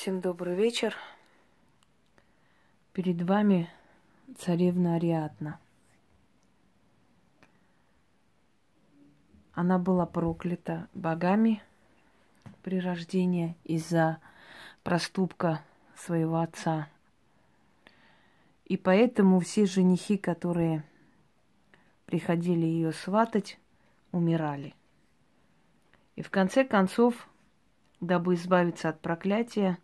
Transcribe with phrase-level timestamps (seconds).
[0.00, 0.94] Всем добрый вечер.
[2.92, 3.68] Перед вами
[4.38, 5.58] царевна Ариадна.
[9.54, 11.60] Она была проклята богами
[12.62, 14.20] при рождении из-за
[14.84, 15.64] проступка
[15.96, 16.88] своего отца.
[18.66, 20.84] И поэтому все женихи, которые
[22.06, 23.58] приходили ее сватать,
[24.12, 24.76] умирали.
[26.14, 27.28] И в конце концов,
[28.00, 29.76] дабы избавиться от проклятия,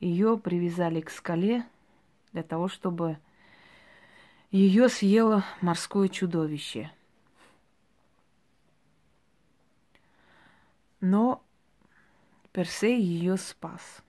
[0.00, 1.66] ее привязали к скале
[2.32, 3.18] для того, чтобы
[4.50, 6.90] ее съело морское чудовище.
[11.00, 11.44] Но
[12.52, 14.02] Персей ее спас.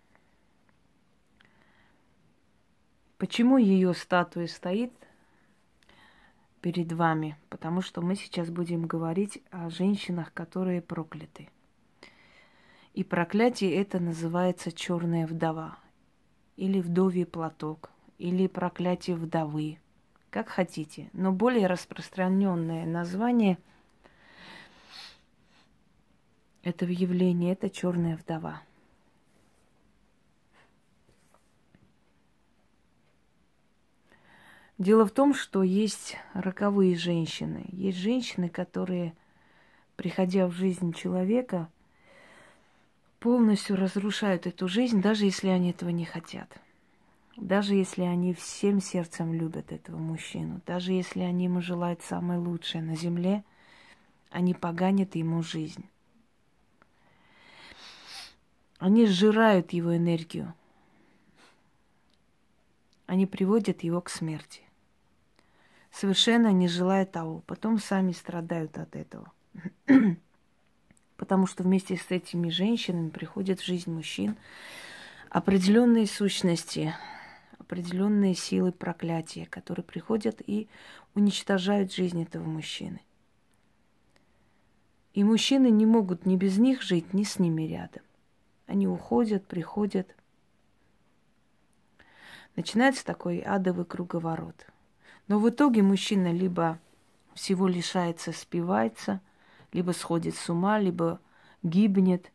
[3.17, 4.93] Почему ее статуя стоит
[6.61, 7.37] перед вами?
[7.49, 11.49] Потому что мы сейчас будем говорить о женщинах, которые прокляты.
[12.99, 15.79] И проклятие это называется черная вдова,
[16.57, 19.79] или вдовий платок, или проклятие вдовы,
[20.29, 21.09] как хотите.
[21.13, 23.57] Но более распространенное название
[26.61, 28.61] этого явления это черная вдова.
[34.77, 37.63] Дело в том, что есть роковые женщины.
[37.71, 39.13] Есть женщины, которые,
[39.95, 41.69] приходя в жизнь человека,
[43.19, 46.49] полностью разрушают эту жизнь, даже если они этого не хотят.
[47.37, 52.83] Даже если они всем сердцем любят этого мужчину, даже если они ему желают самое лучшее
[52.83, 53.43] на земле,
[54.29, 55.85] они поганят ему жизнь.
[58.77, 60.53] Они сжирают его энергию.
[63.07, 64.61] Они приводят его к смерти.
[65.91, 67.41] Совершенно не желая того.
[67.47, 69.31] Потом сами страдают от этого.
[71.19, 74.37] потому что вместе с этими женщинами приходят в жизнь мужчин
[75.29, 76.95] определенные сущности,
[77.59, 80.69] определенные силы проклятия, которые приходят и
[81.15, 83.01] уничтожают жизнь этого мужчины.
[85.13, 88.03] И мужчины не могут ни без них жить, ни с ними рядом.
[88.65, 90.15] Они уходят, приходят.
[92.55, 94.67] Начинается такой адовый круговорот.
[95.27, 96.79] Но в итоге мужчина либо
[97.33, 99.19] всего лишается, спивается–
[99.71, 101.19] либо сходит с ума, либо
[101.63, 102.31] гибнет.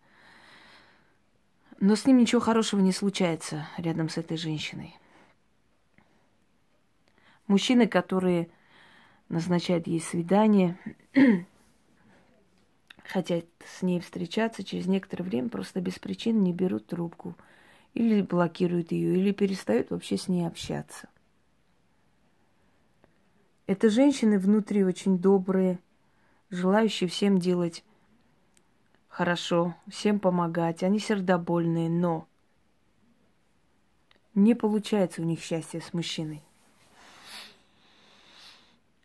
[1.81, 4.97] Но с ним ничего хорошего не случается рядом с этой женщиной.
[7.47, 8.49] Мужчины, которые
[9.29, 10.79] назначают ей свидание,
[13.05, 17.37] хотят с ней встречаться, через некоторое время просто без причин не берут трубку.
[17.93, 21.09] Или блокируют ее, или перестают вообще с ней общаться.
[23.67, 25.79] Это женщины внутри очень добрые,
[26.55, 27.85] желающие всем делать
[29.09, 30.83] хорошо, всем помогать.
[30.83, 32.27] Они сердобольные, но
[34.35, 36.43] не получается у них счастье с мужчиной.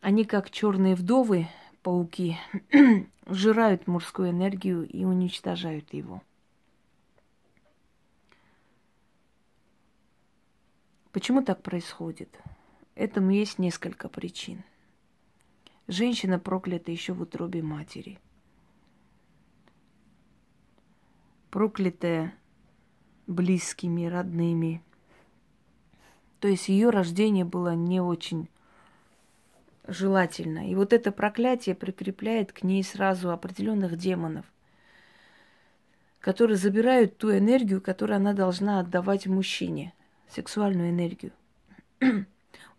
[0.02, 1.48] Они как черные вдовы,
[1.84, 2.38] пауки,
[3.26, 6.22] жирают мужскую энергию и уничтожают его.
[11.12, 12.40] Почему так происходит?
[12.96, 14.64] Этому есть несколько причин.
[15.90, 18.20] Женщина проклята еще в утробе матери.
[21.50, 22.36] Проклятая
[23.26, 24.84] близкими, родными.
[26.42, 28.50] То есть ее рождение было не очень
[29.88, 30.70] желательно.
[30.70, 34.46] И вот это проклятие прикрепляет к ней сразу определенных демонов,
[36.20, 39.96] которые забирают ту энергию, которую она должна отдавать мужчине,
[40.28, 41.32] сексуальную энергию.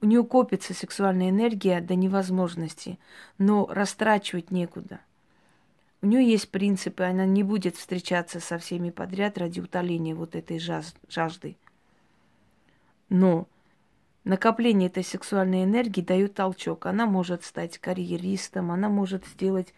[0.02, 2.98] У нее копится сексуальная энергия до невозможности,
[3.36, 5.00] но растрачивать некуда.
[6.00, 10.58] У нее есть принципы, она не будет встречаться со всеми подряд ради утоления вот этой
[10.58, 11.56] жажды.
[13.10, 13.46] Но
[14.24, 16.86] накопление этой сексуальной энергии дает толчок.
[16.86, 19.74] Она может стать карьеристом, она может сделать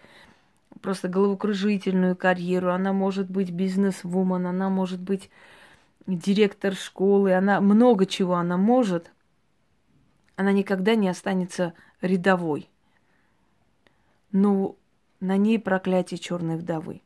[0.81, 5.31] просто головокружительную карьеру, она может быть бизнес-вумен, она может быть
[6.07, 9.11] директор школы, она много чего она может–
[10.37, 12.69] она никогда не останется рядовой.
[14.31, 14.77] Но
[15.21, 17.03] на ней проклятие черной вдовы.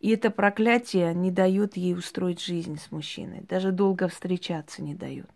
[0.00, 5.28] И это проклятие не дает ей устроить жизнь с мужчиной, даже долго встречаться не дает.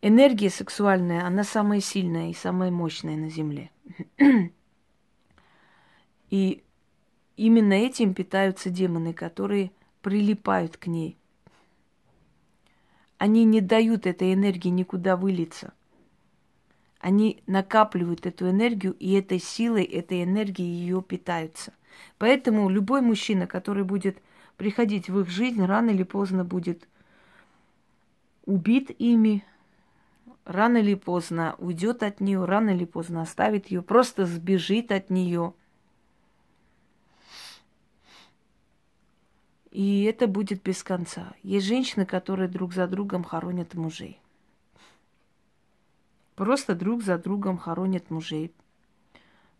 [0.00, 3.70] Энергия сексуальная, она самая сильная и самая мощная на Земле.
[6.30, 6.64] И
[7.36, 11.18] именно этим питаются демоны, которые прилипают к ней.
[13.22, 15.72] Они не дают этой энергии никуда вылиться.
[16.98, 21.72] Они накапливают эту энергию, и этой силой, этой энергией ее питаются.
[22.18, 24.18] Поэтому любой мужчина, который будет
[24.56, 26.88] приходить в их жизнь, рано или поздно будет
[28.44, 29.44] убит ими,
[30.44, 35.54] рано или поздно уйдет от нее, рано или поздно оставит ее, просто сбежит от нее.
[39.72, 41.32] И это будет без конца.
[41.42, 44.20] Есть женщины, которые друг за другом хоронят мужей.
[46.34, 48.52] Просто друг за другом хоронят мужей.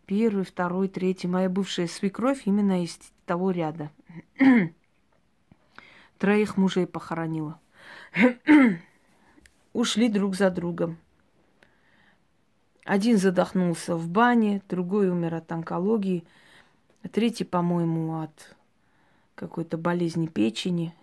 [0.05, 1.27] Первый, второй, третий.
[1.27, 3.89] Моя бывшая свекровь именно из того ряда.
[6.19, 7.59] Троих мужей похоронила.
[9.73, 10.99] Ушли друг за другом.
[12.85, 16.23] Один задохнулся в бане, другой умер от онкологии,
[17.11, 18.55] третий, по-моему, от
[19.35, 20.93] какой-то болезни печени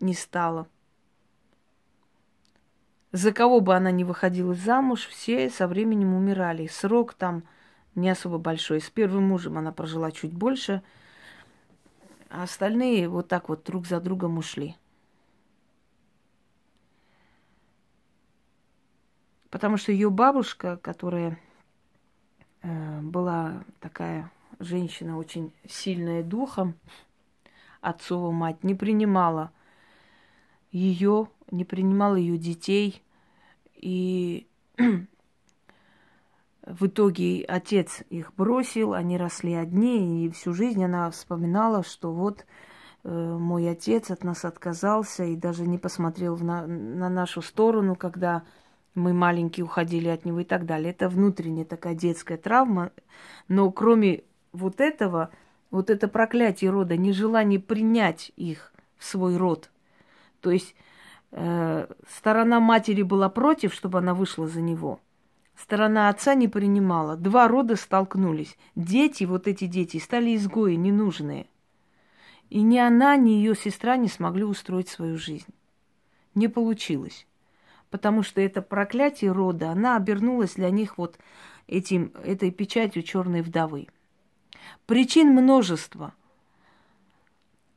[0.00, 0.66] не стало.
[3.12, 6.66] За кого бы она ни выходила замуж, все со временем умирали.
[6.66, 7.42] Срок там
[7.94, 8.80] не особо большой.
[8.80, 10.82] С первым мужем она прожила чуть больше,
[12.28, 14.76] а остальные вот так вот друг за другом ушли.
[19.50, 21.38] Потому что ее бабушка, которая
[22.60, 26.74] э, была такая женщина очень сильная духом,
[27.80, 29.52] отцова мать, не принимала
[30.70, 33.02] ее, не принимала ее детей.
[33.74, 34.46] И
[36.62, 42.44] в итоге отец их бросил, они росли одни, и всю жизнь она вспоминала, что вот
[43.04, 48.42] э, мой отец от нас отказался и даже не посмотрел на, на нашу сторону, когда
[48.94, 50.90] мы маленькие уходили от него и так далее.
[50.90, 52.90] Это внутренняя такая детская травма.
[53.46, 54.24] Но кроме
[54.58, 55.30] вот этого,
[55.70, 59.70] вот это проклятие рода, нежелание принять их в свой род.
[60.40, 60.74] То есть
[61.32, 65.00] э, сторона матери была против, чтобы она вышла за него.
[65.56, 67.16] Сторона отца не принимала.
[67.16, 68.56] Два рода столкнулись.
[68.76, 71.46] Дети, вот эти дети, стали изгои, ненужные.
[72.48, 75.52] И ни она, ни ее сестра не смогли устроить свою жизнь.
[76.34, 77.26] Не получилось.
[77.90, 81.18] Потому что это проклятие рода, она обернулась для них вот
[81.66, 83.88] этим, этой печатью черной вдовы.
[84.86, 86.14] Причин множество.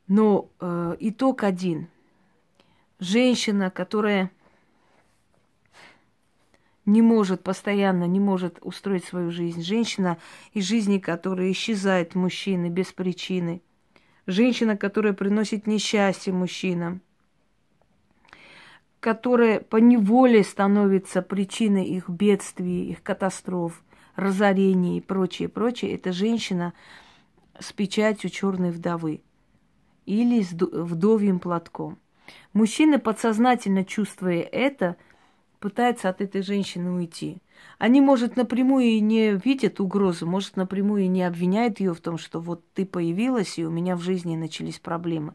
[0.08, 1.88] Но э, итог один.
[2.98, 4.30] Женщина, которая
[6.84, 9.62] не может постоянно, не может устроить свою жизнь.
[9.62, 10.18] Женщина,
[10.52, 13.62] из жизни которой исчезает мужчины без причины.
[14.26, 17.00] Женщина, которая приносит несчастье мужчинам.
[19.00, 23.82] Которая по неволе становится причиной их бедствий, их катастроф,
[24.16, 25.94] разорений и прочее, прочее.
[25.94, 26.72] Это женщина,
[27.58, 29.22] с печатью черной вдовы
[30.06, 31.98] или с вдовьим платком.
[32.52, 34.96] Мужчина, подсознательно чувствуя это,
[35.60, 37.38] пытается от этой женщины уйти.
[37.78, 42.18] Они, может, напрямую и не видят угрозу, может, напрямую и не обвиняют ее в том,
[42.18, 45.34] что вот ты появилась, и у меня в жизни начались проблемы.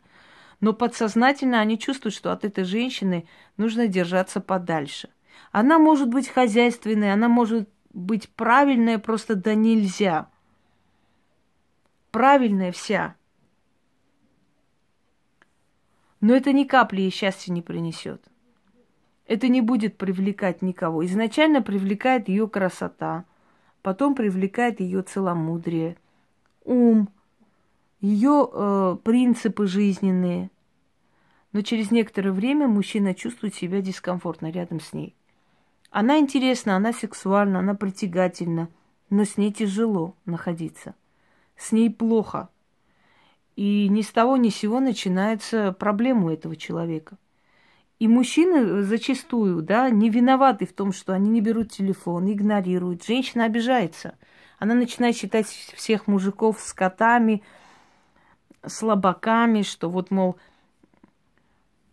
[0.59, 3.27] Но подсознательно они чувствуют, что от этой женщины
[3.57, 5.09] нужно держаться подальше.
[5.51, 10.29] Она может быть хозяйственной, она может быть правильная, просто да нельзя–
[12.11, 13.15] правильная вся.
[16.19, 18.23] Но это ни капли ей счастья не принесет.
[19.27, 21.05] Это не будет привлекать никого.
[21.05, 23.25] Изначально привлекает ее красота,
[23.81, 25.97] потом привлекает ее целомудрие,
[26.63, 27.09] ум,
[27.99, 30.49] ее э, принципы жизненные.
[31.51, 35.16] Но через некоторое время мужчина чувствует себя дискомфортно рядом с ней.
[35.99, 38.69] Она интересна, она сексуальна, она притягательна,
[39.09, 40.93] но с ней тяжело находиться–
[41.57, 42.49] с ней плохо.
[43.55, 47.17] И ни с того ни с сего начинается проблема у этого человека.
[47.99, 53.03] И мужчины зачастую, да, не виноваты в том, что они не берут телефон, игнорируют.
[53.03, 54.15] Женщина обижается.
[54.59, 57.41] Она начинает считать всех мужиков скотами,
[58.63, 60.37] слабаками, что вот, мол,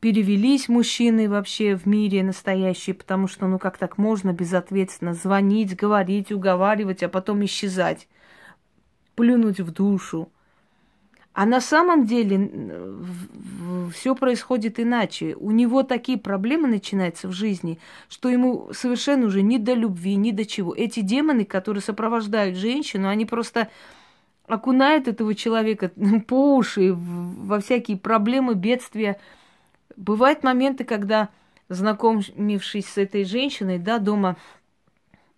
[0.04, 6.30] перевелись мужчины вообще в мире настоящие, потому что, ну, как так можно безответственно звонить, говорить,
[6.30, 8.06] уговаривать, а потом исчезать
[9.14, 10.28] плюнуть в душу.
[11.32, 12.50] А на самом деле
[13.94, 15.36] все происходит иначе.
[15.36, 17.78] У него такие проблемы начинаются в жизни,
[18.10, 20.74] что ему совершенно уже ни до любви, ни до чего.
[20.74, 23.70] Эти демоны, которые сопровождают женщину, они просто
[24.48, 25.92] окунают этого человека
[26.28, 29.18] по уши во всякие проблемы, бедствия.
[29.96, 31.28] Бывают моменты, когда,
[31.68, 34.36] знакомившись с этой женщиной, да, дома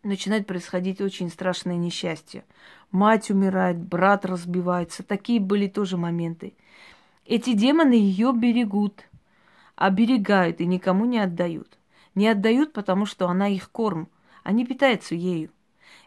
[0.03, 2.45] начинает происходить очень страшное несчастье
[2.91, 5.03] мать умирает, брат разбивается.
[5.03, 6.55] Такие были тоже моменты.
[7.25, 9.05] Эти демоны ее берегут,
[9.75, 11.79] оберегают и никому не отдают.
[12.15, 14.09] Не отдают, потому что она их корм.
[14.43, 15.51] Они питаются ею.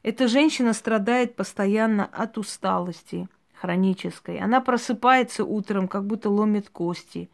[0.02, 4.40] Эта женщина страдает постоянно от усталости, хронической.
[4.40, 7.30] Она просыпается утром, как будто ломит кости.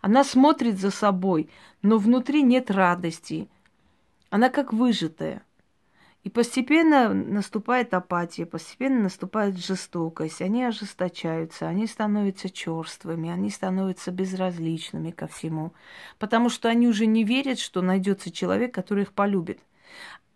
[0.00, 1.48] Она смотрит за собой,
[1.82, 3.48] но внутри нет радости.
[4.30, 5.42] Она как выжатая.
[6.24, 10.42] И постепенно наступает апатия, постепенно наступает жестокость.
[10.42, 15.72] Они ожесточаются, они становятся черствыми, они становятся безразличными ко всему.
[16.18, 19.60] Потому что они уже не верят, что найдется человек, который их полюбит.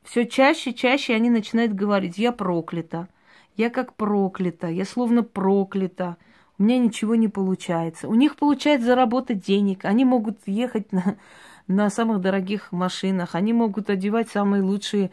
[0.02, 3.08] Все чаще, чаще они начинают говорить, я проклята,
[3.56, 6.16] я как проклята, я словно проклята,
[6.58, 8.08] у меня ничего не получается.
[8.08, 11.16] У них получается заработать денег, они могут ехать на,
[11.66, 15.10] на самых дорогих машинах, они могут одевать самые лучшие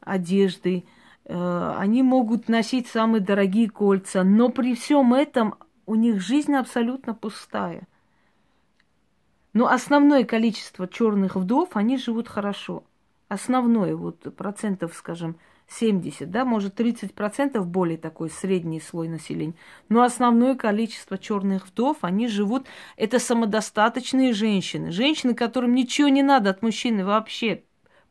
[0.00, 0.84] одежды,
[1.24, 5.54] э, они могут носить самые дорогие кольца, но при всем этом
[5.86, 7.86] у них жизнь абсолютно пустая.
[9.52, 12.84] Но основное количество черных вдов, они живут хорошо.
[13.28, 15.36] Основное, вот процентов, скажем,
[15.68, 19.54] 70, да, может 30 процентов более такой средний слой населения.
[19.88, 22.66] Но основное количество черных вдов, они живут,
[22.96, 24.90] это самодостаточные женщины.
[24.90, 27.62] Женщины, которым ничего не надо от мужчины вообще.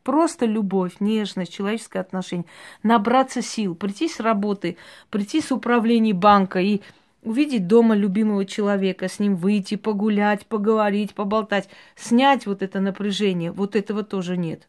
[0.04, 2.48] Просто любовь, нежность, человеческое отношение.
[2.82, 4.78] Набраться сил, прийти с работы,
[5.12, 6.82] прийти с управления банка и
[7.24, 13.52] увидеть дома любимого человека, с ним выйти, погулять, поговорить, поболтать, снять вот это напряжение.
[13.52, 14.68] Вот этого тоже нет.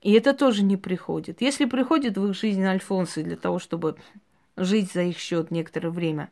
[0.00, 1.40] И это тоже не приходит.
[1.40, 3.96] Если приходит в их жизнь альфонсы для того, чтобы
[4.56, 6.30] жить за их счет некоторое время,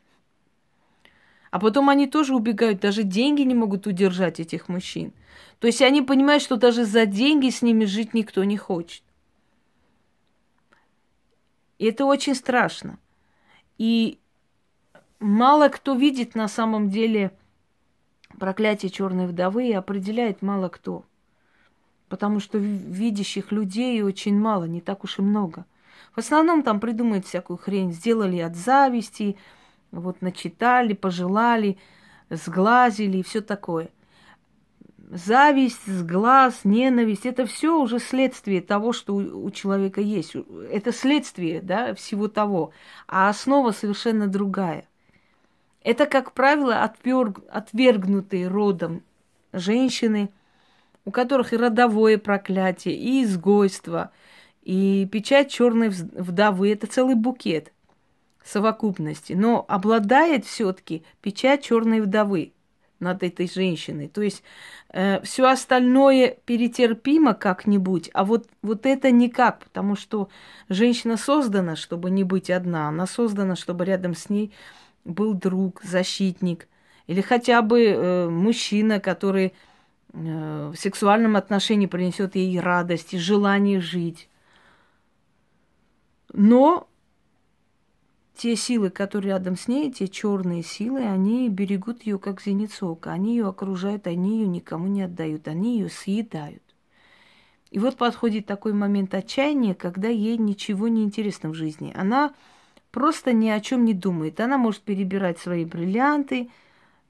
[1.50, 5.12] а потом они тоже убегают, даже деньги не могут удержать этих мужчин.
[5.58, 9.02] То есть они понимают, что даже за деньги с ними жить никто не хочет.
[11.78, 12.98] И это очень страшно.
[13.78, 14.18] И
[15.18, 17.32] мало кто видит на самом деле
[18.38, 21.04] проклятие черной вдовы и определяет мало кто.
[22.08, 25.64] Потому что видящих людей очень мало, не так уж и много.
[26.14, 29.36] В основном там придумают всякую хрень, сделали от зависти,
[29.90, 31.78] вот начитали, пожелали,
[32.30, 33.90] сглазили и все такое.
[35.08, 40.34] Зависть, сглаз, ненависть– это все уже следствие того, что у, человека есть.
[40.70, 42.72] Это следствие да, всего того,
[43.06, 44.88] а основа совершенно другая.
[45.82, 49.02] Это, как правило, отверг, отвергнутые родом
[49.52, 50.30] женщины,
[51.06, 54.10] у которых и родовое проклятие, и изгойство,
[54.62, 57.72] и печать черной вдовы– это целый букет
[58.44, 62.52] совокупности, но обладает все-таки печать черной вдовы
[62.98, 64.08] над этой женщиной.
[64.08, 64.42] То есть
[64.92, 70.28] э, все остальное перетерпимо как-нибудь, а вот, вот это никак, потому что
[70.68, 74.52] женщина создана, чтобы не быть одна, она создана, чтобы рядом с ней
[75.04, 76.66] был друг, защитник,
[77.06, 79.52] или хотя бы э, мужчина, который
[80.12, 84.28] в сексуальном отношении принесет ей радость и желание жить.
[86.32, 86.88] Но
[88.34, 93.12] те силы, которые рядом с ней, те черные силы, они берегут ее как зеницу ока.
[93.12, 96.62] Они ее окружают, они ее никому не отдают, они ее съедают.
[97.70, 101.92] И вот подходит такой момент отчаяния, когда ей ничего не интересно в жизни.
[101.96, 102.34] Она
[102.90, 104.38] просто ни о чем не думает.
[104.40, 106.50] Она может перебирать свои бриллианты,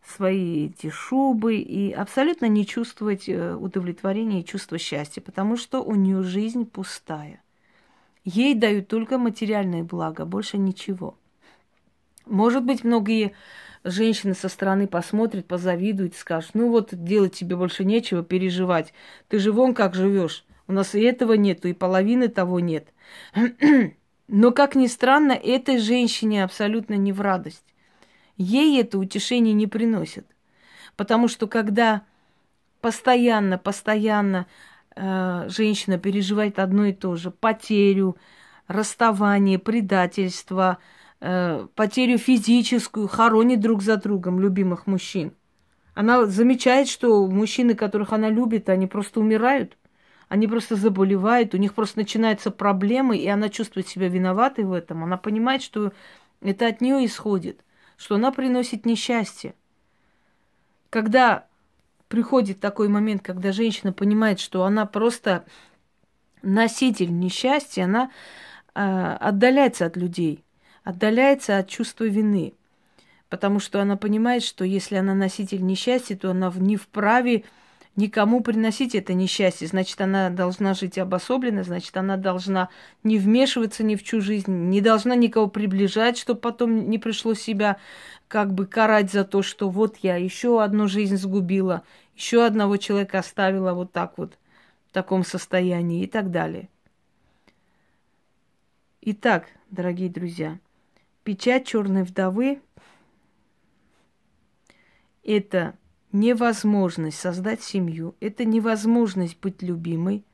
[0.07, 5.95] свои эти шубы и абсолютно не чувствовать э, удовлетворения и чувства счастья, потому что у
[5.95, 7.43] нее жизнь пустая.
[8.25, 11.17] Ей дают только материальные блага, больше ничего.
[12.25, 13.33] Может быть, многие
[13.85, 18.93] женщины со стороны посмотрят, позавидуют, скажут, ну вот делать тебе больше нечего, переживать.
[19.29, 20.45] Ты же вон как живешь.
[20.69, 22.89] У нас и этого нету, и половины того нет.
[24.29, 27.65] Но, как ни странно, этой женщине абсолютно не в радость.
[28.37, 30.27] Ей это утешение не приносит.
[30.97, 32.03] Потому что когда
[32.81, 34.47] постоянно, постоянно
[34.95, 38.17] э, женщина переживает одно и то же, потерю,
[38.69, 40.79] расставание, предательство,
[41.21, 45.33] э, потерю физическую, хоронит друг за другом любимых мужчин.
[45.95, 49.79] Она замечает, что мужчины, которых она любит, они просто умирают,
[50.29, 55.05] они просто заболевают, у них просто начинаются проблемы, и она чувствует себя виноватой в этом.
[55.05, 55.93] Она понимает, что
[56.43, 57.65] это от нее исходит,
[57.97, 59.55] что она приносит несчастье.
[60.91, 61.47] Когда
[62.09, 65.45] приходит такой момент, когда женщина понимает, что она просто
[66.43, 68.11] носитель несчастья, она
[68.75, 70.45] э, отдаляется от людей,
[70.85, 72.55] отдаляется от чувства вины.
[73.29, 77.45] Потому что она понимает, что если она носитель несчастья, то она не вправе
[77.97, 79.67] никому приносить это несчастье.
[79.67, 82.69] Значит, она должна жить обособленно, значит, она должна
[83.03, 87.79] не вмешиваться ни в чью жизнь, не должна никого приближать, чтобы потом не пришлось себя
[88.29, 91.83] как бы карать за то, что вот я еще одну жизнь сгубила,
[92.15, 94.39] еще одного человека оставила вот так вот,
[94.89, 96.69] в таком состоянии и так далее.
[99.01, 100.59] Итак, дорогие друзья,
[101.27, 102.61] Печать черной вдовы–
[105.25, 105.75] это
[106.19, 110.25] невозможность создать семью, это невозможность быть любимой,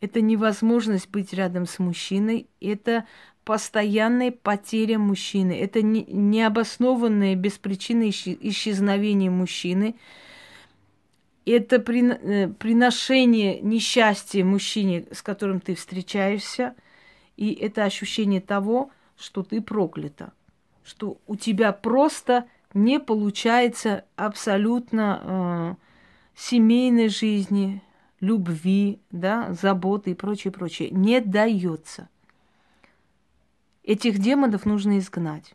[0.00, 3.06] это невозможность быть рядом с мужчиной, это
[3.44, 9.94] постоянная потеря мужчины, это не, необоснованное без причины исчезновение мужчины,
[11.46, 16.74] это э, приношение несчастья мужчине, с которым ты встречаешься,
[17.36, 20.32] и это ощущение того, что ты проклята,
[20.82, 25.74] что у тебя просто не получается абсолютно э,
[26.34, 27.82] семейной жизни,
[28.20, 30.90] любви, да, заботы и прочее, прочее.
[30.90, 32.08] Не дается.
[33.82, 35.54] Этих демонов нужно изгнать.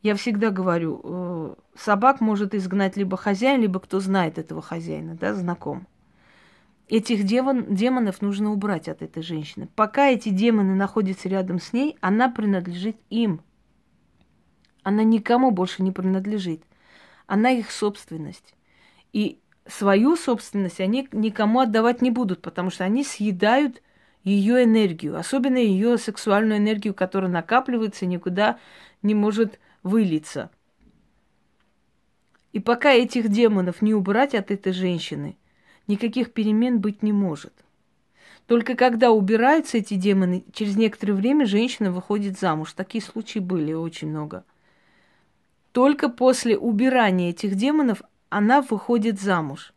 [0.00, 5.34] Я всегда говорю, э, собак может изгнать либо хозяин, либо кто знает этого хозяина, да,
[5.34, 5.86] знаком.
[6.88, 9.68] Этих демон, демонов нужно убрать от этой женщины.
[9.74, 13.42] Пока эти демоны находятся рядом с ней, она принадлежит им.
[14.88, 16.62] Она никому больше не принадлежит.
[17.26, 18.54] Она их собственность.
[19.12, 23.82] И свою собственность они никому отдавать не будут, потому что они съедают
[24.24, 28.58] ее энергию, особенно ее сексуальную энергию, которая накапливается и никуда
[29.02, 30.48] не может вылиться.
[32.54, 35.36] И пока этих демонов не убрать от этой женщины,
[35.86, 37.52] никаких перемен быть не может.
[38.46, 42.72] Только когда убираются эти демоны, через некоторое время женщина выходит замуж.
[42.72, 44.44] Такие случаи были очень много.
[45.78, 49.72] Только после убирания этих демонов она выходит замуж.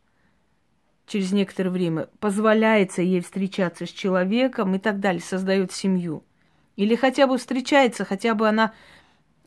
[1.06, 6.24] Через некоторое время позволяется ей встречаться с человеком и так далее, создает семью.
[6.76, 8.74] Или хотя бы встречается, хотя бы она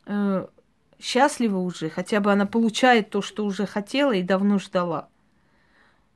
[0.05, 0.47] э,
[0.97, 5.09] счастлива уже, хотя бы она получает то, что уже хотела и давно ждала.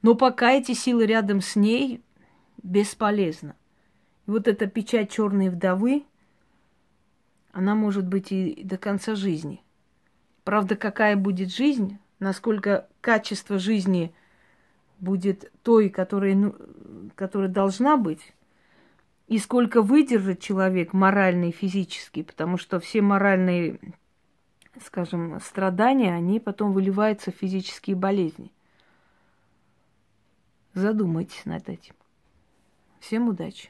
[0.01, 2.01] Но пока эти силы рядом с ней,
[2.63, 3.57] бесполезно.
[4.25, 6.05] И вот эта печать черной вдовы,
[7.51, 9.61] она может быть и до конца жизни.
[10.49, 14.15] Правда, какая будет жизнь, насколько качество жизни
[14.99, 16.55] будет той, которая, ну,
[17.13, 18.33] которая должна быть,
[19.27, 23.79] и сколько выдержит человек морально и физически, потому что все моральные,
[24.83, 28.51] скажем, страдания, они потом выливаются в физические болезни.
[30.73, 31.93] Задумайтесь над этим.
[32.99, 33.69] Всем удачи!